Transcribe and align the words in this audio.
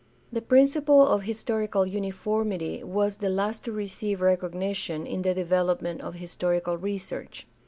—The 0.33 0.41
principle 0.41 1.05
of 1.05 1.21
historical 1.21 1.85
uniformity 1.85 2.83
was 2.83 3.17
the 3.17 3.29
last 3.29 3.63
to 3.65 3.71
receive 3.71 4.19
recognition 4.19 5.05
in 5.05 5.21
the 5.21 5.35
development 5.35 6.01
of 6.01 6.15
historical 6.15 6.75
research. 6.75 7.45